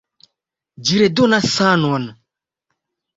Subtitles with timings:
[0.87, 2.09] Ĝi redonas sanon!